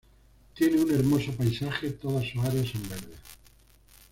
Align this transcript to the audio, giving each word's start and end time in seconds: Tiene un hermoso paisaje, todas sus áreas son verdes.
Tiene 0.55 0.81
un 0.81 0.91
hermoso 0.91 1.31
paisaje, 1.33 1.91
todas 1.91 2.27
sus 2.27 2.43
áreas 2.43 2.69
son 2.69 2.81
verdes. 2.89 3.19